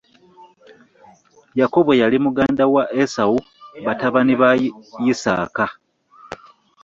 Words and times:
Yakobo 1.59 1.91
yali 2.01 2.17
muganda 2.25 2.63
wa 2.73 2.83
Esawo 3.03 3.37
batabani 3.85 4.33
ba 4.41 4.49
Yisaaka. 5.03 5.65